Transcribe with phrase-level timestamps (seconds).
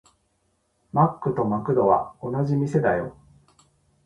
[0.93, 3.15] マックとマクドは同じ店だよ。